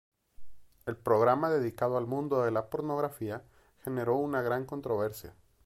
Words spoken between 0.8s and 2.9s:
El programa dedicado al mundo de la